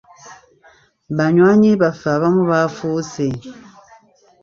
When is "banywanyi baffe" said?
1.17-2.07